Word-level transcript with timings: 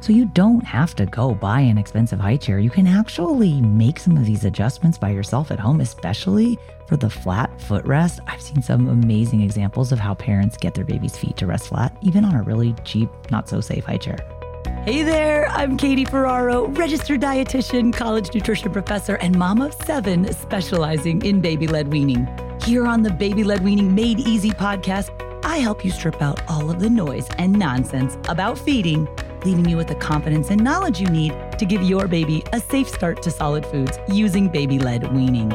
So 0.00 0.14
you 0.14 0.24
don't 0.24 0.64
have 0.64 0.94
to 0.94 1.04
go 1.04 1.34
buy 1.34 1.60
an 1.60 1.76
expensive 1.76 2.18
high 2.18 2.38
chair. 2.38 2.58
You 2.58 2.70
can 2.70 2.86
actually 2.86 3.60
make 3.60 3.98
some 3.98 4.16
of 4.16 4.24
these 4.24 4.44
adjustments 4.44 4.96
by 4.96 5.10
yourself 5.10 5.50
at 5.50 5.60
home, 5.60 5.82
especially 5.82 6.58
for 6.86 6.96
the 6.96 7.10
flat 7.10 7.50
footrest. 7.58 8.18
I've 8.26 8.40
seen 8.40 8.62
some 8.62 8.88
amazing 8.88 9.42
examples 9.42 9.92
of 9.92 9.98
how 9.98 10.14
parents 10.14 10.56
get 10.56 10.72
their 10.72 10.86
baby's 10.86 11.16
feet 11.16 11.36
to 11.36 11.46
rest 11.46 11.68
flat, 11.68 11.94
even 12.00 12.24
on 12.24 12.34
a 12.34 12.42
really 12.42 12.74
cheap, 12.82 13.10
not 13.30 13.46
so 13.46 13.60
safe 13.60 13.84
high 13.84 13.98
chair. 13.98 14.16
Hey 14.86 15.02
there, 15.02 15.46
I'm 15.50 15.76
Katie 15.76 16.06
Ferraro, 16.06 16.68
registered 16.68 17.20
dietitian, 17.20 17.92
college 17.92 18.32
nutrition 18.32 18.72
professor, 18.72 19.16
and 19.16 19.38
mom 19.38 19.60
of 19.60 19.74
seven 19.74 20.32
specializing 20.32 21.20
in 21.22 21.42
baby 21.42 21.66
led 21.66 21.88
weaning. 21.88 22.26
Here 22.64 22.86
on 22.86 23.02
the 23.02 23.10
Baby 23.10 23.44
Led 23.44 23.62
Weaning 23.62 23.94
Made 23.94 24.20
Easy 24.20 24.50
podcast, 24.50 25.10
I 25.44 25.58
help 25.58 25.84
you 25.84 25.90
strip 25.90 26.22
out 26.22 26.40
all 26.48 26.70
of 26.70 26.80
the 26.80 26.88
noise 26.88 27.26
and 27.36 27.52
nonsense 27.52 28.16
about 28.28 28.58
feeding 28.58 29.06
leaving 29.44 29.68
you 29.68 29.76
with 29.76 29.88
the 29.88 29.94
confidence 29.94 30.50
and 30.50 30.62
knowledge 30.62 31.00
you 31.00 31.06
need 31.08 31.34
to 31.58 31.64
give 31.64 31.82
your 31.82 32.06
baby 32.06 32.42
a 32.52 32.60
safe 32.60 32.88
start 32.88 33.22
to 33.22 33.30
solid 33.30 33.64
foods 33.66 33.98
using 34.08 34.48
baby 34.48 34.78
led 34.78 35.12
weaning. 35.14 35.50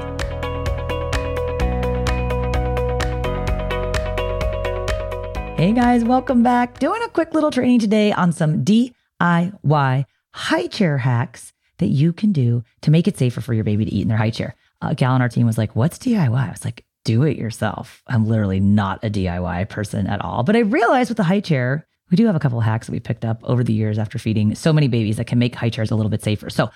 Hey 5.56 5.72
guys, 5.72 6.04
welcome 6.04 6.44
back. 6.44 6.80
Doing 6.80 7.02
a 7.04 7.10
quick 7.10 7.34
little 7.34 7.50
training 7.50 7.80
today 7.80 8.12
on 8.12 8.34
some 8.34 8.66
DIY 8.66 10.06
high 10.32 10.68
chair 10.68 10.98
hacks 10.98 11.54
that 11.78 11.88
you 11.88 12.12
can 12.12 12.32
do 12.32 12.64
to 12.82 12.92
make 12.92 13.08
it 13.08 13.18
safer 13.18 13.42
for 13.42 13.54
your 13.54 13.64
baby 13.64 13.86
to 13.86 13.92
eat 13.92 14.02
in 14.02 14.10
their 14.10 14.18
high 14.18 14.30
chair. 14.30 14.56
Gal 14.98 15.14
on 15.14 15.22
our 15.22 15.30
team 15.30 15.46
was 15.46 15.58
like, 15.58 15.76
What's 15.76 15.98
DIY? 15.98 16.48
I 16.48 16.52
was 16.52 16.66
like, 16.66 16.86
Do 17.06 17.24
it 17.24 17.38
yourself. 17.38 18.04
I'm 18.08 18.26
literally 18.26 18.60
not 18.60 19.04
a 19.04 19.10
DIY 19.10 19.70
person 19.70 20.08
at 20.08 20.22
all. 20.22 20.44
But 20.44 20.56
I 20.56 20.60
realized 20.60 21.10
with 21.10 21.18
the 21.18 21.24
high 21.24 21.40
chair, 21.40 21.88
we 22.12 22.18
do 22.18 22.26
have 22.26 22.36
a 22.36 22.40
couple 22.40 22.60
of 22.60 22.66
hacks 22.66 22.88
that 22.88 22.94
we 22.94 23.00
picked 23.00 23.26
up 23.26 23.40
over 23.44 23.64
the 23.64 23.74
years 23.74 23.98
after 23.98 24.20
feeding 24.20 24.56
so 24.56 24.72
many 24.72 24.88
babies 24.88 25.18
that 25.18 25.28
can 25.28 25.40
make 25.40 25.56
high 25.56 25.70
chairs 25.70 25.92
a 25.92 25.96
little 25.96 26.10
bit 26.10 26.24
safer. 26.24 26.50
So, 26.50 26.70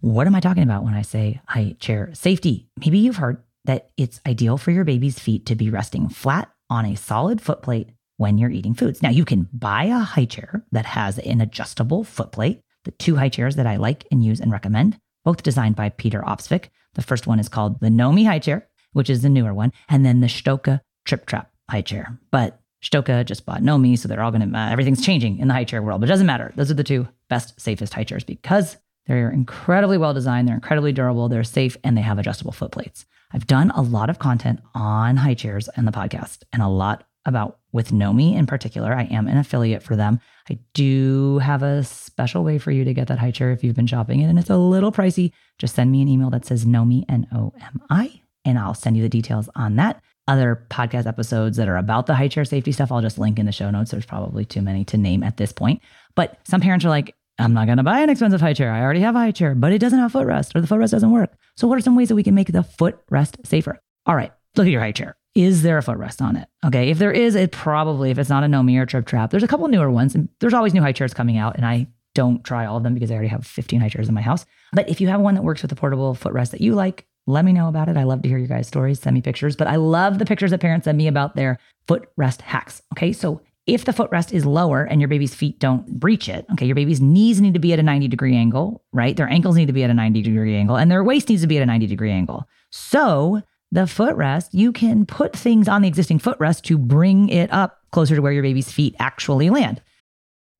what 0.00 0.26
am 0.26 0.34
I 0.34 0.40
talking 0.40 0.64
about 0.64 0.82
when 0.82 0.94
I 0.94 1.02
say 1.02 1.40
high 1.46 1.76
chair 1.78 2.10
safety? 2.12 2.68
Maybe 2.78 2.98
you've 2.98 3.16
heard 3.16 3.42
that 3.64 3.90
it's 3.96 4.20
ideal 4.26 4.58
for 4.58 4.72
your 4.72 4.84
baby's 4.84 5.18
feet 5.18 5.46
to 5.46 5.54
be 5.54 5.70
resting 5.70 6.08
flat 6.08 6.50
on 6.68 6.84
a 6.84 6.96
solid 6.96 7.40
foot 7.40 7.62
plate 7.62 7.90
when 8.16 8.38
you're 8.38 8.50
eating 8.50 8.74
foods. 8.74 9.02
Now, 9.02 9.10
you 9.10 9.24
can 9.24 9.48
buy 9.52 9.84
a 9.84 9.98
high 9.98 10.24
chair 10.24 10.64
that 10.72 10.86
has 10.86 11.18
an 11.20 11.40
adjustable 11.40 12.02
foot 12.02 12.32
plate. 12.32 12.62
The 12.84 12.90
two 12.92 13.16
high 13.16 13.28
chairs 13.28 13.54
that 13.56 13.66
I 13.66 13.76
like 13.76 14.06
and 14.10 14.24
use 14.24 14.40
and 14.40 14.50
recommend, 14.50 14.98
both 15.24 15.44
designed 15.44 15.76
by 15.76 15.90
Peter 15.90 16.20
Opsvik. 16.22 16.70
The 16.94 17.02
first 17.02 17.28
one 17.28 17.38
is 17.38 17.48
called 17.48 17.80
the 17.80 17.88
Nomi 17.88 18.26
high 18.26 18.40
chair, 18.40 18.68
which 18.92 19.08
is 19.08 19.22
the 19.22 19.28
newer 19.28 19.54
one, 19.54 19.72
and 19.88 20.04
then 20.04 20.20
the 20.20 20.28
Stokke 20.28 20.80
Tripp 21.04 21.26
Trapp 21.26 21.52
high 21.70 21.82
chair. 21.82 22.18
But 22.32 22.60
Stokke 22.82 23.24
just 23.24 23.46
bought 23.46 23.62
Nomi, 23.62 23.98
so 23.98 24.08
they're 24.08 24.22
all 24.22 24.32
going 24.32 24.50
to, 24.50 24.58
uh, 24.58 24.70
everything's 24.70 25.04
changing 25.04 25.38
in 25.38 25.48
the 25.48 25.54
high 25.54 25.64
chair 25.64 25.82
world, 25.82 26.00
but 26.00 26.08
it 26.08 26.12
doesn't 26.12 26.26
matter. 26.26 26.52
Those 26.56 26.70
are 26.70 26.74
the 26.74 26.84
two 26.84 27.08
best, 27.28 27.60
safest 27.60 27.94
high 27.94 28.04
chairs 28.04 28.24
because 28.24 28.76
they're 29.06 29.30
incredibly 29.30 29.98
well 29.98 30.14
designed, 30.14 30.48
they're 30.48 30.54
incredibly 30.54 30.92
durable, 30.92 31.28
they're 31.28 31.44
safe, 31.44 31.76
and 31.84 31.96
they 31.96 32.02
have 32.02 32.18
adjustable 32.18 32.52
foot 32.52 32.72
plates. 32.72 33.06
I've 33.32 33.46
done 33.46 33.70
a 33.70 33.82
lot 33.82 34.10
of 34.10 34.18
content 34.18 34.60
on 34.74 35.16
high 35.16 35.34
chairs 35.34 35.68
and 35.76 35.86
the 35.86 35.92
podcast 35.92 36.42
and 36.52 36.60
a 36.62 36.68
lot 36.68 37.04
about 37.24 37.60
with 37.70 37.92
Nomi 37.92 38.36
in 38.36 38.46
particular. 38.46 38.92
I 38.92 39.04
am 39.04 39.28
an 39.28 39.38
affiliate 39.38 39.82
for 39.82 39.94
them. 39.94 40.18
I 40.50 40.58
do 40.74 41.38
have 41.38 41.62
a 41.62 41.84
special 41.84 42.42
way 42.42 42.58
for 42.58 42.72
you 42.72 42.84
to 42.84 42.92
get 42.92 43.06
that 43.08 43.20
high 43.20 43.30
chair 43.30 43.52
if 43.52 43.62
you've 43.62 43.76
been 43.76 43.86
shopping 43.86 44.20
it 44.20 44.26
and 44.26 44.38
it's 44.38 44.50
a 44.50 44.56
little 44.56 44.90
pricey. 44.90 45.32
Just 45.58 45.76
send 45.76 45.92
me 45.92 46.02
an 46.02 46.08
email 46.08 46.30
that 46.30 46.44
says 46.44 46.64
Nomi, 46.64 47.04
N 47.08 47.28
O 47.32 47.52
M 47.60 47.80
I, 47.88 48.22
and 48.44 48.58
I'll 48.58 48.74
send 48.74 48.96
you 48.96 49.02
the 49.04 49.08
details 49.08 49.48
on 49.54 49.76
that 49.76 50.01
other 50.28 50.66
podcast 50.70 51.06
episodes 51.06 51.56
that 51.56 51.68
are 51.68 51.76
about 51.76 52.06
the 52.06 52.14
high 52.14 52.28
chair 52.28 52.44
safety 52.44 52.72
stuff, 52.72 52.92
I'll 52.92 53.00
just 53.00 53.18
link 53.18 53.38
in 53.38 53.46
the 53.46 53.52
show 53.52 53.70
notes. 53.70 53.90
There's 53.90 54.06
probably 54.06 54.44
too 54.44 54.62
many 54.62 54.84
to 54.86 54.96
name 54.96 55.22
at 55.22 55.36
this 55.36 55.52
point. 55.52 55.82
But 56.14 56.38
some 56.44 56.60
parents 56.60 56.84
are 56.84 56.90
like, 56.90 57.14
I'm 57.38 57.54
not 57.54 57.66
going 57.66 57.78
to 57.78 57.82
buy 57.82 58.00
an 58.00 58.10
expensive 58.10 58.40
high 58.40 58.52
chair. 58.52 58.72
I 58.72 58.82
already 58.82 59.00
have 59.00 59.16
a 59.16 59.18
high 59.18 59.30
chair, 59.32 59.54
but 59.54 59.72
it 59.72 59.78
doesn't 59.78 59.98
have 59.98 60.12
footrest 60.12 60.54
or 60.54 60.60
the 60.60 60.66
footrest 60.66 60.90
doesn't 60.90 61.10
work. 61.10 61.32
So, 61.56 61.66
what 61.66 61.78
are 61.78 61.82
some 61.82 61.96
ways 61.96 62.08
that 62.08 62.14
we 62.14 62.22
can 62.22 62.34
make 62.34 62.52
the 62.52 62.60
footrest 62.60 63.46
safer? 63.46 63.80
All 64.06 64.14
right, 64.14 64.32
look 64.56 64.66
at 64.66 64.70
your 64.70 64.80
high 64.82 64.92
chair. 64.92 65.16
Is 65.34 65.62
there 65.62 65.78
a 65.78 65.82
footrest 65.82 66.20
on 66.20 66.36
it? 66.36 66.46
Okay, 66.64 66.90
if 66.90 66.98
there 66.98 67.10
is, 67.10 67.34
it 67.34 67.52
probably, 67.52 68.10
if 68.10 68.18
it's 68.18 68.28
not 68.28 68.44
a 68.44 68.46
Nomi 68.46 68.78
or 68.78 68.84
Tripp 68.84 69.06
Trapp, 69.06 69.30
there's 69.30 69.42
a 69.42 69.48
couple 69.48 69.66
newer 69.68 69.90
ones. 69.90 70.14
And 70.14 70.28
there's 70.40 70.52
always 70.52 70.74
new 70.74 70.82
high 70.82 70.92
chairs 70.92 71.14
coming 71.14 71.38
out. 71.38 71.56
And 71.56 71.64
I 71.64 71.88
don't 72.14 72.44
try 72.44 72.66
all 72.66 72.76
of 72.76 72.82
them 72.82 72.92
because 72.92 73.10
I 73.10 73.14
already 73.14 73.28
have 73.28 73.46
15 73.46 73.80
high 73.80 73.88
chairs 73.88 74.08
in 74.08 74.14
my 74.14 74.20
house. 74.20 74.44
But 74.74 74.90
if 74.90 75.00
you 75.00 75.08
have 75.08 75.20
one 75.20 75.34
that 75.34 75.42
works 75.42 75.62
with 75.62 75.72
a 75.72 75.76
portable 75.76 76.14
footrest 76.14 76.50
that 76.50 76.60
you 76.60 76.74
like, 76.74 77.06
let 77.26 77.44
me 77.44 77.52
know 77.52 77.68
about 77.68 77.88
it. 77.88 77.96
I 77.96 78.02
love 78.02 78.22
to 78.22 78.28
hear 78.28 78.38
your 78.38 78.48
guys' 78.48 78.66
stories. 78.66 79.00
Send 79.00 79.14
me 79.14 79.22
pictures, 79.22 79.56
but 79.56 79.68
I 79.68 79.76
love 79.76 80.18
the 80.18 80.24
pictures 80.24 80.50
that 80.50 80.60
parents 80.60 80.84
send 80.84 80.98
me 80.98 81.06
about 81.06 81.36
their 81.36 81.58
footrest 81.86 82.40
hacks. 82.40 82.82
Okay. 82.94 83.12
So 83.12 83.40
if 83.66 83.84
the 83.84 83.92
footrest 83.92 84.32
is 84.32 84.44
lower 84.44 84.82
and 84.82 85.00
your 85.00 85.08
baby's 85.08 85.34
feet 85.34 85.60
don't 85.60 85.86
breach 86.00 86.28
it, 86.28 86.44
okay, 86.52 86.66
your 86.66 86.74
baby's 86.74 87.00
knees 87.00 87.40
need 87.40 87.54
to 87.54 87.60
be 87.60 87.72
at 87.72 87.78
a 87.78 87.82
90 87.82 88.08
degree 88.08 88.36
angle, 88.36 88.82
right? 88.92 89.16
Their 89.16 89.28
ankles 89.28 89.56
need 89.56 89.66
to 89.66 89.72
be 89.72 89.84
at 89.84 89.90
a 89.90 89.94
90 89.94 90.22
degree 90.22 90.56
angle 90.56 90.76
and 90.76 90.90
their 90.90 91.04
waist 91.04 91.28
needs 91.28 91.42
to 91.42 91.48
be 91.48 91.58
at 91.58 91.62
a 91.62 91.66
90 91.66 91.86
degree 91.86 92.10
angle. 92.10 92.48
So 92.70 93.42
the 93.70 93.82
footrest, 93.82 94.48
you 94.52 94.72
can 94.72 95.06
put 95.06 95.34
things 95.34 95.68
on 95.68 95.82
the 95.82 95.88
existing 95.88 96.18
footrest 96.18 96.62
to 96.62 96.76
bring 96.76 97.28
it 97.28 97.52
up 97.52 97.78
closer 97.92 98.16
to 98.16 98.22
where 98.22 98.32
your 98.32 98.42
baby's 98.42 98.72
feet 98.72 98.96
actually 98.98 99.48
land. 99.48 99.80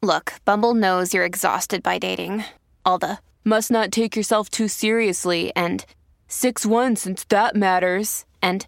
Look, 0.01 0.35
Bumble 0.45 0.75
knows 0.75 1.13
you're 1.13 1.25
exhausted 1.25 1.83
by 1.83 1.99
dating. 1.99 2.45
All 2.85 2.99
the 2.99 3.19
must 3.45 3.71
not 3.71 3.91
take 3.91 4.17
yourself 4.17 4.49
too 4.49 4.69
seriously 4.69 5.53
and 5.57 5.85
6 6.33 6.65
1 6.65 6.97
since 6.97 7.25
that 7.25 7.55
matters. 7.55 8.25
And 8.41 8.67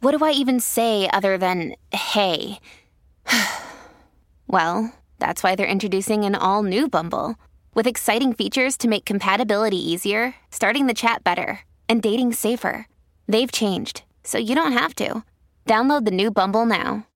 what 0.00 0.16
do 0.16 0.24
I 0.24 0.30
even 0.30 0.58
say 0.58 1.06
other 1.12 1.36
than 1.36 1.74
hey? 1.92 2.58
well, 4.46 4.90
that's 5.18 5.42
why 5.42 5.54
they're 5.54 5.66
introducing 5.66 6.24
an 6.24 6.34
all 6.34 6.62
new 6.62 6.88
Bumble 6.88 7.36
With 7.74 7.86
exciting 7.86 8.32
features 8.32 8.78
to 8.78 8.88
make 8.88 9.04
compatibility 9.04 9.76
easier, 9.76 10.34
starting 10.50 10.86
the 10.86 10.94
chat 10.94 11.22
better, 11.22 11.60
and 11.90 12.00
dating 12.00 12.32
safer. 12.32 12.88
They've 13.28 13.52
changed, 13.52 14.02
so 14.22 14.38
you 14.38 14.54
don't 14.54 14.72
have 14.72 14.94
to. 14.96 15.24
Download 15.66 16.06
the 16.06 16.10
new 16.10 16.30
Bumble 16.30 16.64
now. 16.64 17.06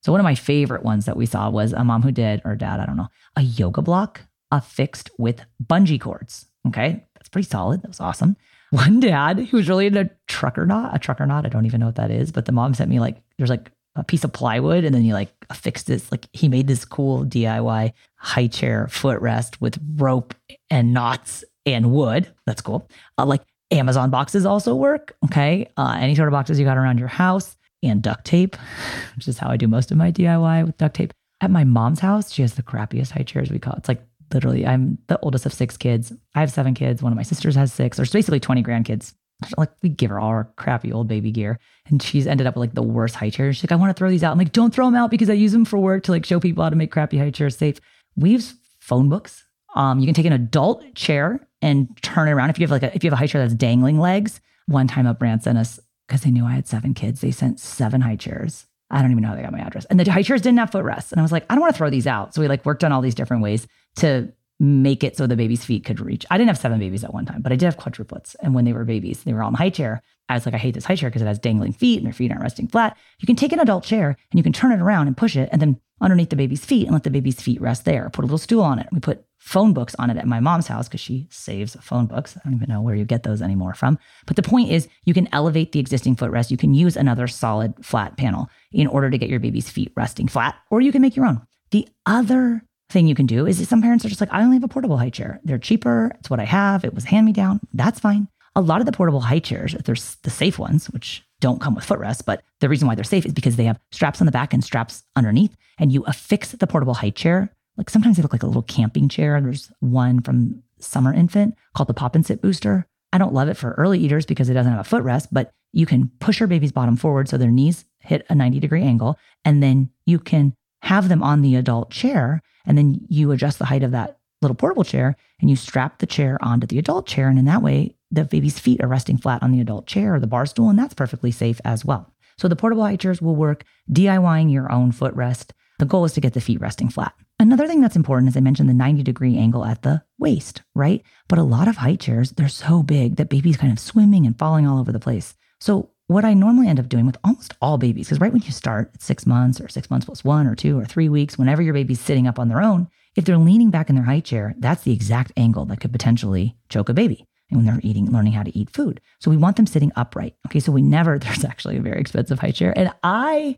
So, 0.00 0.12
one 0.12 0.20
of 0.20 0.24
my 0.24 0.34
favorite 0.34 0.82
ones 0.82 1.04
that 1.04 1.16
we 1.16 1.26
saw 1.26 1.50
was 1.50 1.74
a 1.74 1.84
mom 1.84 2.02
who 2.02 2.12
did, 2.12 2.40
or 2.46 2.56
dad, 2.56 2.80
I 2.80 2.86
don't 2.86 2.96
know, 2.96 3.08
a 3.36 3.42
yoga 3.42 3.82
block 3.82 4.22
affixed 4.50 5.10
with 5.18 5.42
bungee 5.62 6.00
cords. 6.00 6.46
Okay. 6.66 7.04
That's 7.16 7.28
pretty 7.28 7.48
solid. 7.48 7.82
That 7.82 7.88
was 7.88 8.00
awesome. 8.00 8.36
One 8.72 9.00
dad 9.00 9.38
who 9.38 9.56
was 9.56 9.68
really 9.68 9.86
into 9.86 10.10
trucker 10.28 10.64
knot, 10.64 10.94
a 10.94 10.98
trucker 10.98 11.26
knot. 11.26 11.44
I 11.44 11.48
don't 11.48 11.66
even 11.66 11.80
know 11.80 11.86
what 11.86 11.96
that 11.96 12.10
is, 12.10 12.30
but 12.30 12.44
the 12.44 12.52
mom 12.52 12.74
sent 12.74 12.88
me 12.88 13.00
like, 13.00 13.16
there's 13.36 13.50
like 13.50 13.72
a 13.96 14.04
piece 14.04 14.22
of 14.22 14.32
plywood 14.32 14.84
and 14.84 14.94
then 14.94 15.02
he 15.02 15.12
like 15.12 15.32
affixed 15.50 15.86
this, 15.86 16.10
like 16.12 16.26
he 16.32 16.48
made 16.48 16.68
this 16.68 16.84
cool 16.84 17.24
DIY 17.24 17.92
high 18.16 18.46
chair 18.46 18.86
footrest 18.88 19.60
with 19.60 19.78
rope 19.96 20.34
and 20.70 20.94
knots 20.94 21.42
and 21.66 21.90
wood. 21.90 22.32
That's 22.46 22.62
cool. 22.62 22.88
Uh, 23.18 23.26
like 23.26 23.42
Amazon 23.72 24.10
boxes 24.10 24.46
also 24.46 24.74
work. 24.76 25.16
Okay. 25.24 25.68
Uh, 25.76 25.96
any 26.00 26.14
sort 26.14 26.28
of 26.28 26.32
boxes 26.32 26.58
you 26.58 26.64
got 26.64 26.78
around 26.78 26.98
your 26.98 27.08
house 27.08 27.56
and 27.82 28.02
duct 28.02 28.24
tape, 28.24 28.56
which 29.16 29.26
is 29.26 29.38
how 29.38 29.50
I 29.50 29.56
do 29.56 29.66
most 29.66 29.90
of 29.90 29.96
my 29.96 30.12
DIY 30.12 30.66
with 30.66 30.76
duct 30.76 30.94
tape. 30.94 31.12
At 31.40 31.50
my 31.50 31.64
mom's 31.64 32.00
house, 32.00 32.30
she 32.30 32.42
has 32.42 32.54
the 32.54 32.62
crappiest 32.62 33.12
high 33.12 33.22
chairs 33.22 33.50
we 33.50 33.58
call 33.58 33.72
it. 33.72 33.78
It's 33.78 33.88
like 33.88 34.02
literally, 34.32 34.66
I'm 34.66 34.98
the 35.06 35.18
oldest 35.20 35.46
of 35.46 35.52
six 35.52 35.76
kids. 35.76 36.12
I 36.34 36.40
have 36.40 36.50
seven 36.50 36.74
kids. 36.74 37.02
One 37.02 37.12
of 37.12 37.16
my 37.16 37.22
sisters 37.22 37.54
has 37.54 37.72
six. 37.72 37.96
There's 37.96 38.12
basically 38.12 38.40
20 38.40 38.62
grandkids. 38.62 39.14
Like 39.56 39.70
we 39.82 39.88
give 39.88 40.10
her 40.10 40.20
all 40.20 40.28
our 40.28 40.52
crappy 40.56 40.92
old 40.92 41.08
baby 41.08 41.32
gear, 41.32 41.58
and 41.86 42.02
she's 42.02 42.26
ended 42.26 42.46
up 42.46 42.56
with 42.56 42.60
like 42.60 42.74
the 42.74 42.82
worst 42.82 43.14
high 43.14 43.30
chairs. 43.30 43.56
She's 43.56 43.64
like, 43.64 43.72
I 43.72 43.76
want 43.76 43.88
to 43.88 43.98
throw 43.98 44.10
these 44.10 44.22
out. 44.22 44.32
I'm 44.32 44.38
like, 44.38 44.52
don't 44.52 44.74
throw 44.74 44.84
them 44.84 44.94
out 44.94 45.10
because 45.10 45.30
I 45.30 45.34
use 45.34 45.52
them 45.52 45.64
for 45.64 45.78
work 45.78 46.02
to 46.04 46.12
like 46.12 46.26
show 46.26 46.40
people 46.40 46.62
how 46.62 46.68
to 46.68 46.76
make 46.76 46.90
crappy 46.90 47.16
high 47.16 47.30
chairs 47.30 47.56
safe. 47.56 47.80
We 48.16 48.30
use 48.32 48.54
phone 48.80 49.08
books. 49.08 49.44
Um, 49.74 49.98
you 49.98 50.06
can 50.06 50.14
take 50.14 50.26
an 50.26 50.32
adult 50.32 50.94
chair 50.94 51.48
and 51.62 51.88
turn 52.02 52.28
it 52.28 52.32
around. 52.32 52.50
If 52.50 52.58
you 52.58 52.64
have 52.64 52.70
like 52.70 52.82
a, 52.82 52.94
if 52.94 53.02
you 53.02 53.08
have 53.08 53.14
a 53.14 53.20
high 53.20 53.26
chair 53.26 53.40
that's 53.40 53.54
dangling 53.54 53.98
legs, 53.98 54.40
one 54.66 54.86
time 54.86 55.06
a 55.06 55.14
brand 55.14 55.42
sent 55.42 55.56
us 55.56 55.80
because 56.06 56.22
they 56.22 56.30
knew 56.30 56.44
I 56.44 56.52
had 56.52 56.68
seven 56.68 56.92
kids. 56.92 57.20
They 57.20 57.30
sent 57.30 57.60
seven 57.60 58.02
high 58.02 58.16
chairs. 58.16 58.66
I 58.90 59.00
don't 59.00 59.12
even 59.12 59.22
know 59.22 59.28
how 59.28 59.36
they 59.36 59.42
got 59.42 59.52
my 59.52 59.60
address. 59.60 59.84
And 59.86 60.00
the 60.00 60.10
high 60.10 60.22
chairs 60.22 60.42
didn't 60.42 60.58
have 60.58 60.72
footrests. 60.72 61.12
And 61.12 61.20
I 61.20 61.22
was 61.22 61.30
like, 61.30 61.46
I 61.48 61.54
don't 61.54 61.60
want 61.60 61.72
to 61.72 61.78
throw 61.78 61.90
these 61.90 62.06
out. 62.06 62.34
So 62.34 62.40
we 62.40 62.48
like 62.48 62.66
worked 62.66 62.82
on 62.82 62.90
all 62.90 63.00
these 63.00 63.14
different 63.14 63.42
ways 63.42 63.66
to 63.96 64.32
make 64.60 65.02
it 65.02 65.16
so 65.16 65.26
the 65.26 65.36
baby's 65.36 65.64
feet 65.64 65.84
could 65.84 66.00
reach. 66.00 66.26
I 66.30 66.36
didn't 66.36 66.48
have 66.48 66.58
seven 66.58 66.78
babies 66.78 67.02
at 67.02 67.14
one 67.14 67.24
time, 67.24 67.40
but 67.40 67.50
I 67.50 67.56
did 67.56 67.64
have 67.64 67.78
quadruplets. 67.78 68.36
And 68.40 68.54
when 68.54 68.66
they 68.66 68.74
were 68.74 68.84
babies, 68.84 69.24
they 69.24 69.32
were 69.32 69.42
all 69.42 69.48
in 69.48 69.54
high 69.54 69.70
chair. 69.70 70.02
I 70.28 70.34
was 70.34 70.44
like, 70.44 70.54
I 70.54 70.58
hate 70.58 70.74
this 70.74 70.84
high 70.84 70.96
chair 70.96 71.08
because 71.08 71.22
it 71.22 71.26
has 71.26 71.38
dangling 71.38 71.72
feet 71.72 71.96
and 71.96 72.06
their 72.06 72.12
feet 72.12 72.30
aren't 72.30 72.42
resting 72.42 72.68
flat. 72.68 72.96
You 73.18 73.26
can 73.26 73.36
take 73.36 73.52
an 73.52 73.58
adult 73.58 73.84
chair 73.84 74.08
and 74.08 74.38
you 74.38 74.42
can 74.42 74.52
turn 74.52 74.72
it 74.72 74.80
around 74.80 75.06
and 75.06 75.16
push 75.16 75.34
it 75.34 75.48
and 75.50 75.60
then 75.60 75.80
underneath 76.00 76.30
the 76.30 76.36
baby's 76.36 76.64
feet 76.64 76.86
and 76.86 76.92
let 76.92 77.04
the 77.04 77.10
baby's 77.10 77.40
feet 77.40 77.60
rest 77.60 77.84
there. 77.84 78.10
Put 78.10 78.22
a 78.22 78.26
little 78.26 78.38
stool 78.38 78.62
on 78.62 78.78
it. 78.78 78.86
We 78.92 79.00
put 79.00 79.24
phone 79.38 79.72
books 79.72 79.94
on 79.98 80.10
it 80.10 80.18
at 80.18 80.26
my 80.26 80.40
mom's 80.40 80.66
house 80.66 80.88
because 80.88 81.00
she 81.00 81.26
saves 81.30 81.76
phone 81.80 82.06
books. 82.06 82.36
I 82.36 82.40
don't 82.44 82.54
even 82.54 82.68
know 82.68 82.82
where 82.82 82.94
you 82.94 83.04
get 83.04 83.22
those 83.22 83.42
anymore 83.42 83.74
from. 83.74 83.98
But 84.26 84.36
the 84.36 84.42
point 84.42 84.70
is, 84.70 84.88
you 85.04 85.14
can 85.14 85.28
elevate 85.32 85.72
the 85.72 85.80
existing 85.80 86.16
footrest. 86.16 86.50
You 86.50 86.56
can 86.58 86.74
use 86.74 86.96
another 86.96 87.26
solid 87.26 87.74
flat 87.84 88.16
panel 88.16 88.50
in 88.72 88.86
order 88.86 89.10
to 89.10 89.18
get 89.18 89.30
your 89.30 89.40
baby's 89.40 89.70
feet 89.70 89.92
resting 89.96 90.28
flat, 90.28 90.56
or 90.70 90.80
you 90.80 90.92
can 90.92 91.02
make 91.02 91.16
your 91.16 91.26
own. 91.26 91.40
The 91.70 91.88
other 92.04 92.62
thing 92.90 93.06
you 93.06 93.14
can 93.14 93.26
do 93.26 93.46
is 93.46 93.66
some 93.68 93.82
parents 93.82 94.04
are 94.04 94.08
just 94.08 94.20
like, 94.20 94.32
I 94.32 94.42
only 94.42 94.56
have 94.56 94.64
a 94.64 94.68
portable 94.68 94.98
high 94.98 95.10
chair. 95.10 95.40
They're 95.44 95.58
cheaper. 95.58 96.12
It's 96.18 96.30
what 96.30 96.40
I 96.40 96.44
have. 96.44 96.84
It 96.84 96.94
was 96.94 97.04
hand 97.04 97.26
me 97.26 97.32
down. 97.32 97.60
That's 97.72 98.00
fine. 98.00 98.28
A 98.56 98.60
lot 98.60 98.80
of 98.80 98.86
the 98.86 98.92
portable 98.92 99.20
high 99.20 99.38
chairs, 99.38 99.74
there's 99.84 100.16
the 100.16 100.30
safe 100.30 100.58
ones, 100.58 100.86
which 100.90 101.22
don't 101.40 101.60
come 101.60 101.74
with 101.74 101.84
footrests, 101.84 102.22
but 102.22 102.42
the 102.58 102.68
reason 102.68 102.88
why 102.88 102.94
they're 102.94 103.04
safe 103.04 103.24
is 103.24 103.32
because 103.32 103.56
they 103.56 103.64
have 103.64 103.80
straps 103.92 104.20
on 104.20 104.26
the 104.26 104.32
back 104.32 104.52
and 104.52 104.62
straps 104.62 105.04
underneath, 105.16 105.56
and 105.78 105.92
you 105.92 106.02
affix 106.04 106.52
the 106.52 106.66
portable 106.66 106.94
high 106.94 107.10
chair. 107.10 107.54
Like 107.76 107.88
sometimes 107.88 108.16
they 108.16 108.22
look 108.22 108.32
like 108.32 108.42
a 108.42 108.46
little 108.46 108.62
camping 108.62 109.08
chair. 109.08 109.40
There's 109.40 109.70
one 109.80 110.20
from 110.20 110.62
Summer 110.80 111.14
Infant 111.14 111.54
called 111.74 111.88
the 111.88 111.94
Pop 111.94 112.14
and 112.14 112.26
Sit 112.26 112.42
Booster. 112.42 112.86
I 113.12 113.18
don't 113.18 113.32
love 113.32 113.48
it 113.48 113.56
for 113.56 113.72
early 113.72 113.98
eaters 113.98 114.26
because 114.26 114.50
it 114.50 114.54
doesn't 114.54 114.72
have 114.72 114.84
a 114.84 114.88
footrest, 114.88 115.28
but 115.32 115.52
you 115.72 115.86
can 115.86 116.10
push 116.20 116.40
your 116.40 116.46
baby's 116.46 116.72
bottom 116.72 116.96
forward 116.96 117.28
so 117.28 117.38
their 117.38 117.50
knees 117.50 117.84
hit 118.00 118.26
a 118.28 118.34
90 118.34 118.60
degree 118.60 118.82
angle, 118.82 119.18
and 119.44 119.62
then 119.62 119.90
you 120.06 120.18
can 120.18 120.54
have 120.82 121.08
them 121.08 121.22
on 121.22 121.42
the 121.42 121.56
adult 121.56 121.90
chair 121.90 122.42
and 122.66 122.76
then 122.76 123.06
you 123.08 123.32
adjust 123.32 123.58
the 123.58 123.66
height 123.66 123.82
of 123.82 123.92
that 123.92 124.18
little 124.42 124.54
portable 124.54 124.84
chair 124.84 125.16
and 125.40 125.50
you 125.50 125.56
strap 125.56 125.98
the 125.98 126.06
chair 126.06 126.38
onto 126.42 126.66
the 126.66 126.78
adult 126.78 127.06
chair. 127.06 127.28
And 127.28 127.38
in 127.38 127.44
that 127.46 127.62
way, 127.62 127.96
the 128.10 128.24
baby's 128.24 128.58
feet 128.58 128.82
are 128.82 128.88
resting 128.88 129.18
flat 129.18 129.42
on 129.42 129.52
the 129.52 129.60
adult 129.60 129.86
chair 129.86 130.14
or 130.14 130.20
the 130.20 130.26
bar 130.26 130.46
stool, 130.46 130.68
and 130.68 130.78
that's 130.78 130.94
perfectly 130.94 131.30
safe 131.30 131.60
as 131.64 131.84
well. 131.84 132.12
So 132.38 132.48
the 132.48 132.56
portable 132.56 132.84
high 132.84 132.96
chairs 132.96 133.20
will 133.20 133.36
work 133.36 133.64
DIYing 133.90 134.50
your 134.50 134.70
own 134.72 134.92
footrest. 134.92 135.50
The 135.78 135.84
goal 135.84 136.04
is 136.04 136.12
to 136.14 136.20
get 136.20 136.34
the 136.34 136.40
feet 136.40 136.60
resting 136.60 136.88
flat. 136.88 137.14
Another 137.38 137.66
thing 137.66 137.80
that's 137.80 137.96
important 137.96 138.28
is 138.28 138.36
I 138.36 138.40
mentioned 138.40 138.68
the 138.68 138.74
90 138.74 139.02
degree 139.02 139.36
angle 139.36 139.64
at 139.64 139.82
the 139.82 140.02
waist, 140.18 140.62
right? 140.74 141.02
But 141.28 141.38
a 141.38 141.42
lot 141.42 141.68
of 141.68 141.78
high 141.78 141.96
chairs, 141.96 142.32
they're 142.32 142.48
so 142.48 142.82
big 142.82 143.16
that 143.16 143.30
baby's 143.30 143.56
kind 143.56 143.72
of 143.72 143.78
swimming 143.78 144.26
and 144.26 144.38
falling 144.38 144.66
all 144.66 144.78
over 144.78 144.92
the 144.92 145.00
place. 145.00 145.34
So 145.58 145.90
what 146.10 146.24
I 146.24 146.34
normally 146.34 146.66
end 146.66 146.80
up 146.80 146.88
doing 146.88 147.06
with 147.06 147.16
almost 147.22 147.54
all 147.62 147.78
babies, 147.78 148.08
because 148.08 148.20
right 148.20 148.32
when 148.32 148.42
you 148.42 148.50
start 148.50 148.90
at 148.94 149.00
six 149.00 149.26
months 149.26 149.60
or 149.60 149.68
six 149.68 149.88
months 149.90 150.06
plus 150.06 150.24
one 150.24 150.48
or 150.48 150.56
two 150.56 150.76
or 150.76 150.84
three 150.84 151.08
weeks, 151.08 151.38
whenever 151.38 151.62
your 151.62 151.72
baby's 151.72 152.00
sitting 152.00 152.26
up 152.26 152.36
on 152.36 152.48
their 152.48 152.60
own, 152.60 152.88
if 153.14 153.24
they're 153.24 153.38
leaning 153.38 153.70
back 153.70 153.88
in 153.88 153.94
their 153.94 154.04
high 154.04 154.18
chair, 154.18 154.52
that's 154.58 154.82
the 154.82 154.92
exact 154.92 155.30
angle 155.36 155.66
that 155.66 155.78
could 155.78 155.92
potentially 155.92 156.56
choke 156.68 156.88
a 156.88 156.94
baby 156.94 157.28
and 157.48 157.58
when 157.58 157.66
they're 157.66 157.80
eating, 157.84 158.10
learning 158.10 158.32
how 158.32 158.42
to 158.42 158.56
eat 158.58 158.70
food. 158.70 159.00
So 159.20 159.30
we 159.30 159.36
want 159.36 159.54
them 159.54 159.68
sitting 159.68 159.92
upright. 159.94 160.34
Okay. 160.48 160.58
So 160.58 160.72
we 160.72 160.82
never, 160.82 161.16
there's 161.20 161.44
actually 161.44 161.76
a 161.76 161.80
very 161.80 162.00
expensive 162.00 162.40
high 162.40 162.50
chair. 162.50 162.76
And 162.76 162.92
I 163.04 163.56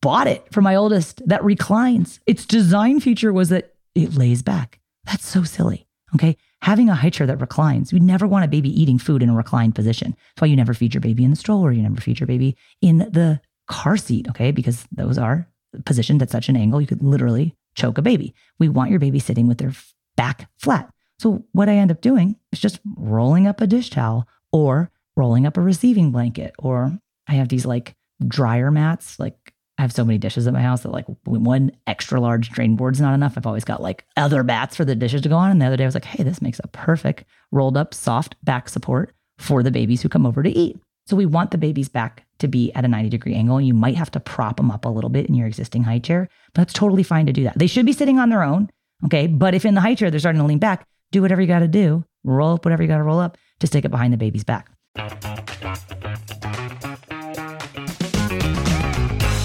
bought 0.00 0.26
it 0.26 0.50
for 0.52 0.62
my 0.62 0.76
oldest 0.76 1.20
that 1.28 1.44
reclines. 1.44 2.18
Its 2.26 2.46
design 2.46 3.00
feature 3.00 3.30
was 3.30 3.50
that 3.50 3.74
it 3.94 4.14
lays 4.14 4.42
back. 4.42 4.80
That's 5.04 5.26
so 5.26 5.42
silly. 5.42 5.86
Okay 6.14 6.38
having 6.62 6.88
a 6.88 6.94
high 6.94 7.10
chair 7.10 7.26
that 7.26 7.40
reclines. 7.40 7.92
You 7.92 8.00
never 8.00 8.26
want 8.26 8.44
a 8.44 8.48
baby 8.48 8.68
eating 8.80 8.98
food 8.98 9.22
in 9.22 9.30
a 9.30 9.34
reclined 9.34 9.74
position. 9.74 10.10
That's 10.10 10.42
why 10.42 10.48
you 10.48 10.56
never 10.56 10.74
feed 10.74 10.94
your 10.94 11.00
baby 11.00 11.24
in 11.24 11.30
the 11.30 11.36
stroller. 11.36 11.72
You 11.72 11.82
never 11.82 12.00
feed 12.00 12.20
your 12.20 12.26
baby 12.26 12.56
in 12.82 12.98
the 12.98 13.40
car 13.66 13.96
seat, 13.96 14.28
okay? 14.28 14.50
Because 14.50 14.84
those 14.92 15.16
are 15.16 15.48
positioned 15.84 16.20
at 16.22 16.30
such 16.30 16.48
an 16.48 16.56
angle, 16.56 16.80
you 16.80 16.86
could 16.86 17.02
literally 17.02 17.56
choke 17.74 17.98
a 17.98 18.02
baby. 18.02 18.34
We 18.58 18.68
want 18.68 18.90
your 18.90 18.98
baby 18.98 19.18
sitting 19.20 19.46
with 19.46 19.58
their 19.58 19.72
back 20.16 20.50
flat. 20.58 20.92
So 21.18 21.44
what 21.52 21.68
I 21.68 21.76
end 21.76 21.90
up 21.90 22.00
doing 22.00 22.36
is 22.52 22.60
just 22.60 22.80
rolling 22.96 23.46
up 23.46 23.60
a 23.60 23.66
dish 23.66 23.90
towel 23.90 24.26
or 24.52 24.90
rolling 25.16 25.46
up 25.46 25.56
a 25.56 25.60
receiving 25.60 26.10
blanket, 26.10 26.54
or 26.58 26.98
I 27.28 27.34
have 27.34 27.48
these 27.48 27.66
like 27.66 27.94
dryer 28.26 28.70
mats, 28.70 29.18
like 29.18 29.52
I 29.80 29.82
have 29.82 29.92
so 29.92 30.04
many 30.04 30.18
dishes 30.18 30.46
at 30.46 30.52
my 30.52 30.60
house 30.60 30.82
that 30.82 30.92
like 30.92 31.06
one 31.24 31.72
extra 31.86 32.20
large 32.20 32.50
drain 32.50 32.76
board's 32.76 33.00
not 33.00 33.14
enough. 33.14 33.38
I've 33.38 33.46
always 33.46 33.64
got 33.64 33.80
like 33.80 34.04
other 34.14 34.42
bats 34.42 34.76
for 34.76 34.84
the 34.84 34.94
dishes 34.94 35.22
to 35.22 35.30
go 35.30 35.38
on. 35.38 35.50
And 35.50 35.62
the 35.62 35.64
other 35.64 35.78
day 35.78 35.84
I 35.84 35.86
was 35.86 35.94
like, 35.94 36.04
hey, 36.04 36.22
this 36.22 36.42
makes 36.42 36.60
a 36.62 36.68
perfect 36.68 37.24
rolled 37.50 37.78
up 37.78 37.94
soft 37.94 38.36
back 38.44 38.68
support 38.68 39.14
for 39.38 39.62
the 39.62 39.70
babies 39.70 40.02
who 40.02 40.10
come 40.10 40.26
over 40.26 40.42
to 40.42 40.50
eat. 40.50 40.78
So 41.06 41.16
we 41.16 41.24
want 41.24 41.50
the 41.50 41.56
baby's 41.56 41.88
back 41.88 42.26
to 42.40 42.46
be 42.46 42.70
at 42.74 42.84
a 42.84 42.88
90 42.88 43.08
degree 43.08 43.34
angle. 43.34 43.58
You 43.58 43.72
might 43.72 43.96
have 43.96 44.10
to 44.10 44.20
prop 44.20 44.58
them 44.58 44.70
up 44.70 44.84
a 44.84 44.90
little 44.90 45.08
bit 45.08 45.30
in 45.30 45.34
your 45.34 45.46
existing 45.46 45.84
high 45.84 45.98
chair, 45.98 46.28
but 46.52 46.60
it's 46.60 46.74
totally 46.74 47.02
fine 47.02 47.24
to 47.24 47.32
do 47.32 47.44
that. 47.44 47.58
They 47.58 47.66
should 47.66 47.86
be 47.86 47.94
sitting 47.94 48.18
on 48.18 48.28
their 48.28 48.42
own. 48.42 48.68
Okay. 49.06 49.28
But 49.28 49.54
if 49.54 49.64
in 49.64 49.74
the 49.76 49.80
high 49.80 49.94
chair 49.94 50.10
they're 50.10 50.20
starting 50.20 50.42
to 50.42 50.46
lean 50.46 50.58
back, 50.58 50.86
do 51.10 51.22
whatever 51.22 51.40
you 51.40 51.48
got 51.48 51.60
to 51.60 51.68
do, 51.68 52.04
roll 52.22 52.52
up 52.52 52.66
whatever 52.66 52.82
you 52.82 52.88
got 52.88 52.98
to 52.98 53.02
roll 53.02 53.18
up 53.18 53.38
to 53.60 53.66
stick 53.66 53.86
it 53.86 53.90
behind 53.90 54.12
the 54.12 54.18
baby's 54.18 54.44
back. 54.44 54.68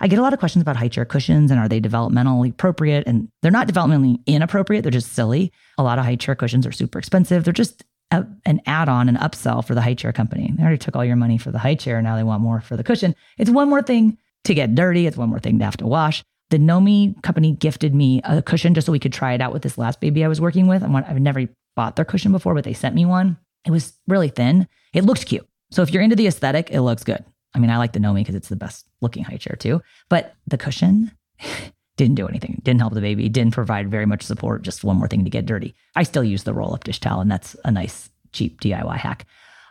I 0.00 0.08
get 0.08 0.18
a 0.18 0.22
lot 0.22 0.32
of 0.32 0.38
questions 0.38 0.62
about 0.62 0.76
high 0.76 0.88
chair 0.88 1.04
cushions 1.04 1.50
and 1.50 1.58
are 1.58 1.68
they 1.68 1.80
developmentally 1.80 2.50
appropriate? 2.50 3.04
And 3.06 3.28
they're 3.42 3.50
not 3.50 3.68
developmentally 3.68 4.24
inappropriate, 4.26 4.82
they're 4.82 4.90
just 4.90 5.12
silly. 5.12 5.52
A 5.76 5.82
lot 5.82 5.98
of 5.98 6.04
high 6.04 6.16
chair 6.16 6.34
cushions 6.34 6.66
are 6.66 6.72
super 6.72 6.98
expensive. 6.98 7.44
They're 7.44 7.52
just 7.52 7.84
a, 8.10 8.24
an 8.46 8.60
add 8.66 8.88
on, 8.88 9.08
an 9.08 9.16
upsell 9.16 9.64
for 9.64 9.74
the 9.74 9.82
high 9.82 9.94
chair 9.94 10.12
company. 10.12 10.52
They 10.56 10.62
already 10.62 10.78
took 10.78 10.96
all 10.96 11.04
your 11.04 11.16
money 11.16 11.36
for 11.36 11.50
the 11.50 11.58
high 11.58 11.74
chair. 11.74 12.00
Now 12.00 12.16
they 12.16 12.22
want 12.22 12.42
more 12.42 12.60
for 12.60 12.76
the 12.76 12.84
cushion. 12.84 13.14
It's 13.38 13.50
one 13.50 13.68
more 13.68 13.82
thing 13.82 14.18
to 14.44 14.54
get 14.54 14.74
dirty, 14.74 15.06
it's 15.06 15.16
one 15.16 15.28
more 15.28 15.40
thing 15.40 15.58
to 15.58 15.64
have 15.64 15.76
to 15.78 15.86
wash. 15.86 16.22
The 16.50 16.58
Nomi 16.58 17.20
company 17.22 17.52
gifted 17.52 17.94
me 17.94 18.22
a 18.24 18.40
cushion 18.40 18.72
just 18.72 18.86
so 18.86 18.92
we 18.92 18.98
could 18.98 19.12
try 19.12 19.34
it 19.34 19.40
out 19.42 19.52
with 19.52 19.62
this 19.62 19.76
last 19.76 20.00
baby 20.00 20.24
I 20.24 20.28
was 20.28 20.40
working 20.40 20.66
with. 20.66 20.82
I've 20.82 21.20
never 21.20 21.46
bought 21.76 21.96
their 21.96 22.06
cushion 22.06 22.32
before, 22.32 22.54
but 22.54 22.64
they 22.64 22.72
sent 22.72 22.94
me 22.94 23.04
one. 23.04 23.36
It 23.66 23.70
was 23.70 23.92
really 24.06 24.30
thin. 24.30 24.66
It 24.94 25.04
looked 25.04 25.26
cute. 25.26 25.46
So 25.70 25.82
if 25.82 25.90
you're 25.92 26.02
into 26.02 26.16
the 26.16 26.26
aesthetic, 26.26 26.70
it 26.70 26.80
looks 26.80 27.04
good. 27.04 27.22
I 27.54 27.58
mean, 27.58 27.70
I 27.70 27.78
like 27.78 27.92
the 27.92 27.98
Nomi 27.98 28.20
because 28.20 28.34
it's 28.34 28.48
the 28.48 28.56
best 28.56 28.86
looking 29.00 29.24
high 29.24 29.36
chair 29.36 29.56
too. 29.56 29.82
But 30.08 30.34
the 30.46 30.58
cushion 30.58 31.12
didn't 31.96 32.16
do 32.16 32.28
anything, 32.28 32.60
didn't 32.62 32.80
help 32.80 32.94
the 32.94 33.00
baby, 33.00 33.28
didn't 33.28 33.54
provide 33.54 33.90
very 33.90 34.06
much 34.06 34.22
support. 34.22 34.62
Just 34.62 34.84
one 34.84 34.96
more 34.96 35.08
thing 35.08 35.24
to 35.24 35.30
get 35.30 35.46
dirty. 35.46 35.74
I 35.96 36.02
still 36.02 36.24
use 36.24 36.44
the 36.44 36.54
roll 36.54 36.74
up 36.74 36.84
dish 36.84 37.00
towel, 37.00 37.20
and 37.20 37.30
that's 37.30 37.56
a 37.64 37.70
nice, 37.70 38.10
cheap 38.32 38.60
DIY 38.60 38.96
hack. 38.96 39.26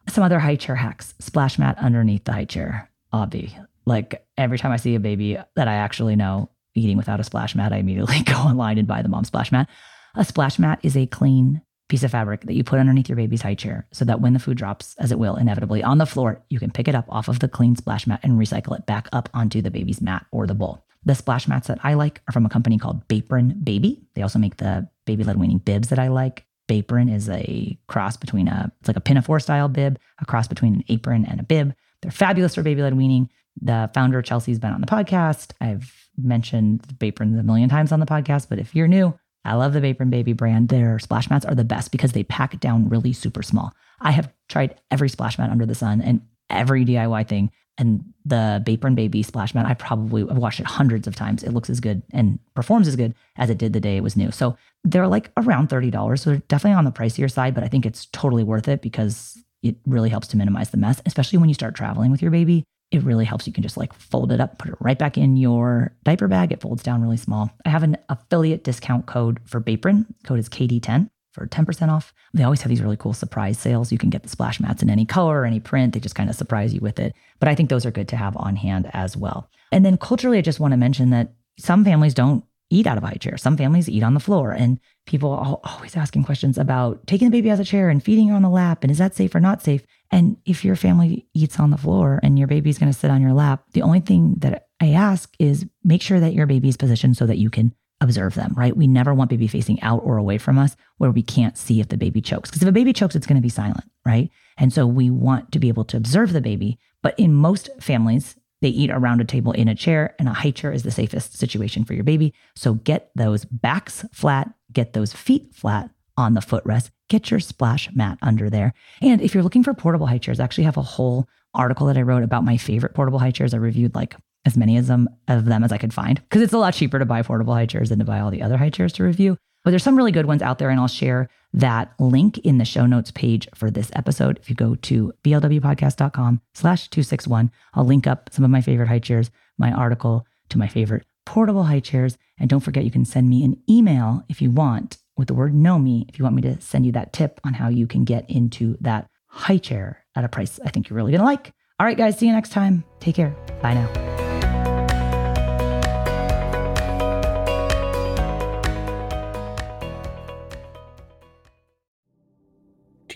Some 0.09 0.23
other 0.23 0.39
high 0.39 0.55
chair 0.55 0.75
hacks 0.75 1.13
splash 1.19 1.59
mat 1.59 1.77
underneath 1.79 2.23
the 2.25 2.33
high 2.33 2.45
chair. 2.45 2.89
Obvi. 3.13 3.53
Like 3.85 4.25
every 4.37 4.57
time 4.57 4.71
I 4.71 4.77
see 4.77 4.95
a 4.95 4.99
baby 4.99 5.37
that 5.55 5.67
I 5.67 5.75
actually 5.75 6.15
know 6.15 6.49
eating 6.75 6.97
without 6.97 7.19
a 7.19 7.23
splash 7.23 7.55
mat, 7.55 7.73
I 7.73 7.77
immediately 7.77 8.19
go 8.25 8.35
online 8.35 8.77
and 8.77 8.87
buy 8.87 9.01
the 9.01 9.09
mom 9.09 9.23
splash 9.23 9.51
mat. 9.51 9.69
A 10.15 10.25
splash 10.25 10.59
mat 10.59 10.79
is 10.83 10.97
a 10.97 11.05
clean 11.05 11.61
piece 11.87 12.03
of 12.03 12.11
fabric 12.11 12.41
that 12.41 12.53
you 12.53 12.63
put 12.63 12.79
underneath 12.79 13.07
your 13.07 13.15
baby's 13.15 13.41
high 13.41 13.55
chair 13.55 13.87
so 13.91 14.03
that 14.05 14.21
when 14.21 14.33
the 14.33 14.39
food 14.39 14.57
drops, 14.57 14.95
as 14.99 15.11
it 15.11 15.19
will 15.19 15.35
inevitably 15.35 15.83
on 15.83 15.97
the 15.97 16.05
floor, 16.05 16.41
you 16.49 16.59
can 16.59 16.71
pick 16.71 16.87
it 16.87 16.95
up 16.95 17.05
off 17.09 17.27
of 17.27 17.39
the 17.39 17.47
clean 17.47 17.75
splash 17.75 18.05
mat 18.07 18.19
and 18.23 18.33
recycle 18.33 18.77
it 18.77 18.85
back 18.85 19.07
up 19.13 19.29
onto 19.33 19.61
the 19.61 19.71
baby's 19.71 20.01
mat 20.01 20.25
or 20.31 20.45
the 20.45 20.53
bowl. 20.53 20.83
The 21.05 21.15
splash 21.15 21.47
mats 21.47 21.67
that 21.67 21.79
I 21.83 21.93
like 21.93 22.21
are 22.27 22.33
from 22.33 22.45
a 22.45 22.49
company 22.49 22.77
called 22.77 23.07
Bapron 23.07 23.63
Baby. 23.63 24.01
They 24.13 24.21
also 24.21 24.39
make 24.39 24.57
the 24.57 24.89
baby 25.05 25.23
led 25.23 25.39
weaning 25.39 25.59
bibs 25.59 25.89
that 25.89 25.99
I 25.99 26.09
like. 26.09 26.45
Bapron 26.67 27.13
is 27.13 27.29
a 27.29 27.77
cross 27.87 28.17
between 28.17 28.49
a, 28.49 28.71
it's 28.79 28.89
like 28.89 28.97
a 28.97 29.01
pinafore 29.01 29.39
style 29.39 29.69
bib, 29.69 29.97
a 30.19 30.25
cross 30.25 30.49
between 30.49 30.75
an 30.75 30.83
apron 30.89 31.25
and 31.25 31.39
a 31.39 31.43
bib. 31.43 31.73
They're 32.01 32.11
fabulous 32.11 32.55
for 32.55 32.63
baby 32.63 32.81
led 32.81 32.97
weaning. 32.97 33.29
The 33.61 33.89
founder, 33.93 34.21
Chelsea's 34.21 34.59
been 34.59 34.73
on 34.73 34.81
the 34.81 34.87
podcast. 34.87 35.51
I've 35.61 36.09
mentioned 36.17 36.81
Bapron 36.97 37.39
a 37.39 37.43
million 37.43 37.69
times 37.69 37.91
on 37.91 37.99
the 37.99 38.05
podcast, 38.05 38.49
but 38.49 38.59
if 38.59 38.75
you're 38.75 38.87
new, 38.87 39.17
I 39.47 39.55
love 39.55 39.73
the 39.73 39.81
Bapron 39.81 40.09
Baby 40.09 40.33
brand. 40.33 40.69
Their 40.69 40.99
splash 40.99 41.29
mats 41.29 41.45
are 41.45 41.55
the 41.55 41.63
best 41.63 41.91
because 41.91 42.11
they 42.11 42.23
pack 42.23 42.59
down 42.59 42.89
really 42.89 43.13
super 43.13 43.41
small. 43.41 43.73
I 43.99 44.11
have 44.11 44.31
tried 44.49 44.79
every 44.91 45.09
splash 45.09 45.37
mat 45.37 45.49
under 45.49 45.65
the 45.65 45.75
sun 45.75 46.01
and 46.01 46.21
every 46.49 46.85
DIY 46.85 47.27
thing. 47.27 47.51
And 47.79 48.03
the 48.25 48.63
Bapron 48.65 48.95
Baby 48.95 49.23
splash 49.23 49.53
mat, 49.53 49.65
I 49.65 49.73
probably 49.75 50.27
have 50.27 50.37
watched 50.37 50.59
it 50.59 50.65
hundreds 50.65 51.07
of 51.07 51.15
times. 51.15 51.43
It 51.43 51.53
looks 51.53 51.69
as 51.69 51.79
good 51.79 52.01
and 52.11 52.39
performs 52.55 52.87
as 52.87 52.95
good 52.95 53.13
as 53.37 53.49
it 53.49 53.57
did 53.57 53.73
the 53.73 53.79
day 53.79 53.97
it 53.97 54.03
was 54.03 54.17
new. 54.17 54.31
So 54.31 54.57
they're 54.83 55.07
like 55.07 55.31
around 55.37 55.69
$30. 55.69 56.19
So 56.19 56.31
they're 56.31 56.39
definitely 56.47 56.77
on 56.77 56.85
the 56.85 56.91
pricier 56.91 57.31
side, 57.31 57.53
but 57.53 57.63
I 57.63 57.67
think 57.67 57.85
it's 57.85 58.07
totally 58.07 58.43
worth 58.43 58.67
it 58.67 58.81
because 58.81 59.37
it 59.61 59.75
really 59.85 60.09
helps 60.09 60.27
to 60.29 60.37
minimize 60.37 60.71
the 60.71 60.77
mess, 60.77 61.01
especially 61.05 61.37
when 61.37 61.49
you 61.49 61.55
start 61.55 61.75
traveling 61.75 62.11
with 62.11 62.21
your 62.21 62.31
baby 62.31 62.63
it 62.91 63.03
really 63.03 63.25
helps. 63.25 63.47
You 63.47 63.53
can 63.53 63.63
just 63.63 63.77
like 63.77 63.93
fold 63.93 64.31
it 64.31 64.39
up, 64.39 64.57
put 64.57 64.69
it 64.69 64.77
right 64.79 64.97
back 64.97 65.17
in 65.17 65.35
your 65.37 65.93
diaper 66.03 66.27
bag. 66.27 66.51
It 66.51 66.61
folds 66.61 66.83
down 66.83 67.01
really 67.01 67.17
small. 67.17 67.51
I 67.65 67.69
have 67.69 67.83
an 67.83 67.97
affiliate 68.09 68.63
discount 68.63 69.05
code 69.05 69.39
for 69.45 69.59
Bapron. 69.59 70.05
Code 70.23 70.39
is 70.39 70.49
KD10 70.49 71.09
for 71.33 71.47
10% 71.47 71.89
off. 71.89 72.13
They 72.33 72.43
always 72.43 72.61
have 72.61 72.69
these 72.69 72.81
really 72.81 72.97
cool 72.97 73.13
surprise 73.13 73.59
sales. 73.59 73.91
You 73.91 73.97
can 73.97 74.09
get 74.09 74.23
the 74.23 74.29
splash 74.29 74.59
mats 74.59 74.81
in 74.81 74.89
any 74.89 75.05
color 75.05 75.41
or 75.41 75.45
any 75.45 75.59
print. 75.59 75.93
They 75.93 75.99
just 75.99 76.15
kind 76.15 76.29
of 76.29 76.35
surprise 76.35 76.73
you 76.73 76.79
with 76.79 76.99
it. 76.99 77.13
But 77.39 77.49
I 77.49 77.55
think 77.55 77.69
those 77.69 77.85
are 77.85 77.91
good 77.91 78.07
to 78.09 78.15
have 78.15 78.37
on 78.37 78.55
hand 78.55 78.89
as 78.93 79.17
well. 79.17 79.49
And 79.71 79.85
then 79.85 79.97
culturally, 79.97 80.37
I 80.37 80.41
just 80.41 80.59
want 80.59 80.71
to 80.71 80.77
mention 80.77 81.09
that 81.09 81.33
some 81.59 81.83
families 81.83 82.13
don't 82.13 82.43
eat 82.69 82.87
out 82.87 82.97
of 82.97 83.03
a 83.03 83.07
high 83.07 83.13
chair. 83.13 83.37
Some 83.37 83.57
families 83.57 83.89
eat 83.89 84.03
on 84.03 84.13
the 84.13 84.19
floor. 84.19 84.51
And 84.51 84.79
people 85.05 85.31
are 85.31 85.59
always 85.63 85.95
asking 85.95 86.23
questions 86.23 86.57
about 86.57 87.05
taking 87.07 87.27
the 87.27 87.37
baby 87.37 87.49
out 87.49 87.53
of 87.53 87.59
the 87.59 87.65
chair 87.65 87.89
and 87.89 88.03
feeding 88.03 88.27
her 88.27 88.35
on 88.35 88.41
the 88.41 88.49
lap. 88.49 88.83
And 88.83 88.91
is 88.91 88.97
that 88.97 89.15
safe 89.15 89.33
or 89.33 89.39
not 89.39 89.63
safe? 89.63 89.85
And 90.11 90.37
if 90.45 90.65
your 90.65 90.75
family 90.75 91.27
eats 91.33 91.59
on 91.59 91.69
the 91.69 91.77
floor 91.77 92.19
and 92.23 92.37
your 92.37 92.47
baby's 92.47 92.77
going 92.77 92.91
to 92.91 92.97
sit 92.97 93.11
on 93.11 93.21
your 93.21 93.33
lap, 93.33 93.63
the 93.71 93.81
only 93.81 93.99
thing 93.99 94.35
that 94.39 94.67
I 94.81 94.91
ask 94.91 95.33
is 95.39 95.65
make 95.83 96.01
sure 96.01 96.19
that 96.19 96.33
your 96.33 96.45
baby's 96.45 96.77
positioned 96.77 97.17
so 97.17 97.25
that 97.25 97.37
you 97.37 97.49
can 97.49 97.73
observe 97.99 98.35
them, 98.35 98.53
right? 98.55 98.77
We 98.77 98.87
never 98.87 99.13
want 99.13 99.29
baby 99.29 99.47
facing 99.47 99.81
out 99.81 100.01
or 100.03 100.17
away 100.17 100.37
from 100.37 100.59
us 100.59 100.75
where 100.97 101.11
we 101.11 101.23
can't 101.23 101.57
see 101.57 101.79
if 101.79 101.87
the 101.87 101.97
baby 101.97 102.21
chokes. 102.21 102.49
Because 102.49 102.61
if 102.61 102.67
a 102.69 102.73
baby 102.73 102.93
chokes, 102.93 103.15
it's 103.15 103.25
going 103.25 103.37
to 103.37 103.41
be 103.41 103.49
silent, 103.49 103.85
right? 104.05 104.29
And 104.57 104.71
so 104.71 104.85
we 104.85 105.09
want 105.09 105.51
to 105.51 105.59
be 105.59 105.67
able 105.67 105.85
to 105.85 105.97
observe 105.97 106.33
the 106.33 106.41
baby. 106.41 106.79
But 107.01 107.17
in 107.19 107.33
most 107.33 107.69
families, 107.79 108.35
they 108.61 108.69
eat 108.69 108.89
around 108.89 109.21
a 109.21 109.25
table 109.25 109.51
in 109.51 109.67
a 109.67 109.75
chair, 109.75 110.15
and 110.19 110.27
a 110.27 110.33
high 110.33 110.51
chair 110.51 110.71
is 110.71 110.83
the 110.83 110.91
safest 110.91 111.37
situation 111.37 111.83
for 111.83 111.93
your 111.93 112.03
baby. 112.03 112.33
So 112.55 112.75
get 112.75 113.11
those 113.15 113.45
backs 113.45 114.05
flat, 114.11 114.53
get 114.71 114.93
those 114.93 115.13
feet 115.13 115.53
flat 115.53 115.89
on 116.17 116.33
the 116.33 116.41
footrest, 116.41 116.89
get 117.09 117.29
your 117.29 117.39
splash 117.39 117.89
mat 117.93 118.17
under 118.21 118.49
there. 118.49 118.73
And 119.01 119.21
if 119.21 119.33
you're 119.33 119.43
looking 119.43 119.63
for 119.63 119.73
portable 119.73 120.07
high 120.07 120.17
chairs, 120.17 120.39
I 120.39 120.43
actually 120.43 120.63
have 120.63 120.77
a 120.77 120.81
whole 120.81 121.27
article 121.53 121.87
that 121.87 121.97
I 121.97 122.01
wrote 122.01 122.23
about 122.23 122.43
my 122.43 122.57
favorite 122.57 122.95
portable 122.95 123.19
high 123.19 123.31
chairs. 123.31 123.53
I 123.53 123.57
reviewed 123.57 123.95
like 123.95 124.15
as 124.45 124.57
many 124.57 124.79
them 124.79 125.09
of 125.27 125.45
them 125.45 125.63
as 125.63 125.71
I 125.71 125.77
could 125.77 125.93
find 125.93 126.21
because 126.21 126.41
it's 126.41 126.53
a 126.53 126.57
lot 126.57 126.73
cheaper 126.73 126.99
to 126.99 127.05
buy 127.05 127.21
portable 127.21 127.53
high 127.53 127.65
chairs 127.65 127.89
than 127.89 127.99
to 127.99 128.05
buy 128.05 128.19
all 128.19 128.31
the 128.31 128.41
other 128.41 128.57
high 128.57 128.69
chairs 128.69 128.93
to 128.93 129.03
review. 129.03 129.37
But 129.63 129.71
there's 129.71 129.83
some 129.83 129.97
really 129.97 130.13
good 130.13 130.25
ones 130.25 130.41
out 130.41 130.59
there, 130.59 130.69
and 130.69 130.79
I'll 130.79 130.87
share 130.87 131.29
that 131.59 131.93
link 131.99 132.37
in 132.39 132.57
the 132.57 132.65
show 132.65 132.85
notes 132.85 133.11
page 133.11 133.47
for 133.55 133.69
this 133.71 133.91
episode. 133.93 134.37
If 134.39 134.49
you 134.49 134.55
go 134.55 134.75
to 134.75 135.13
blwpodcast.com 135.23 136.41
slash 136.53 136.89
261, 136.89 137.51
I'll 137.73 137.85
link 137.85 138.07
up 138.07 138.29
some 138.31 138.45
of 138.45 138.51
my 138.51 138.61
favorite 138.61 138.87
high 138.87 138.99
chairs, 138.99 139.31
my 139.57 139.71
article 139.71 140.25
to 140.49 140.57
my 140.57 140.67
favorite 140.67 141.05
portable 141.25 141.65
high 141.65 141.79
chairs. 141.79 142.17
And 142.39 142.49
don't 142.49 142.61
forget, 142.61 142.85
you 142.85 142.91
can 142.91 143.05
send 143.05 143.29
me 143.29 143.43
an 143.43 143.61
email 143.69 144.23
if 144.29 144.41
you 144.41 144.51
want 144.51 144.97
with 145.17 145.27
the 145.27 145.33
word 145.33 145.53
Nomi 145.53 146.07
if 146.07 146.19
you 146.19 146.23
want 146.23 146.35
me 146.35 146.43
to 146.43 146.61
send 146.61 146.85
you 146.85 146.91
that 146.91 147.11
tip 147.11 147.41
on 147.43 147.55
how 147.55 147.69
you 147.69 147.87
can 147.87 148.03
get 148.03 148.29
into 148.29 148.77
that 148.81 149.09
high 149.25 149.57
chair 149.57 150.05
at 150.15 150.23
a 150.23 150.29
price 150.29 150.59
I 150.63 150.69
think 150.69 150.89
you're 150.89 150.95
really 150.95 151.11
going 151.11 151.21
to 151.21 151.25
like. 151.25 151.51
All 151.79 151.85
right, 151.85 151.97
guys, 151.97 152.17
see 152.17 152.27
you 152.27 152.33
next 152.33 152.49
time. 152.49 152.83
Take 152.99 153.15
care. 153.15 153.35
Bye 153.61 153.73
now. 153.73 154.16